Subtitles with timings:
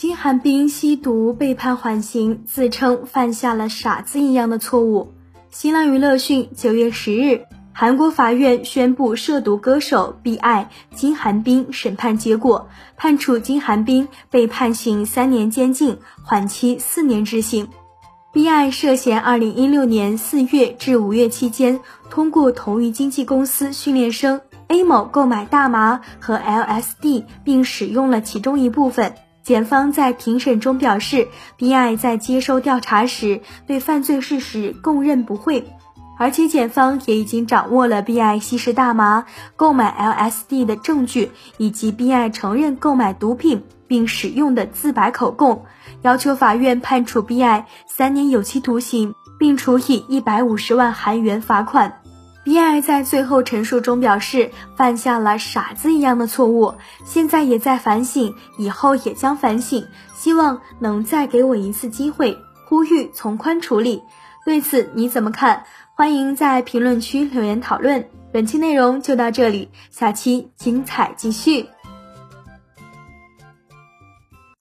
[0.00, 5.12] 金寒冰吸毒被判缓刑，自称犯下了傻子一样的错误。
[5.50, 17.68] 新浪娱乐讯，九月十日，韩国法院宣布涉毒歌手 B.I 金寒冰审判结果，判处金寒冰被判刑三年监禁，缓期四年执行。
[18.32, 21.78] B.I 涉嫌二零一六年四月至五月期间，
[22.08, 29.12] 通过同一经纪公司训练生 A 某购买大麻和 LSD，并使用了其中一部分。
[29.42, 35.66] 检方在庭审中表示，B.I 在接受调查时对犯罪事实供认不讳，
[36.18, 39.24] 而且检方也已经掌握了 B.I 吸食大麻、
[39.56, 45.64] 购买 LSD 的证据，以及 B.I 承认购买毒品并使用的自白口供。
[46.02, 52.02] 要求法院判处 B.I 三年有期徒刑，并处以一百五十万韩元罚款。
[52.42, 64.02] 比尔在最后陈述中表示，犯下了傻子一样的错误，现在也在反省，以后也将反省，希望能再给我一次机会，呼吁从宽处理。
[64.44, 65.64] 对此你怎么看？
[65.94, 68.08] 欢迎在评论区留言讨论。
[68.32, 71.66] 本期内容就到这里，下期精彩继续。